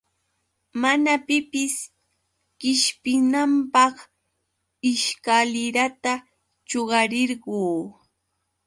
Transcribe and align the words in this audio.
Mana 0.81 1.13
pipis 1.27 1.75
qishpinanpaq 2.59 3.95
ishkalirata 4.91 6.13
chuqarirquy. 6.69 7.65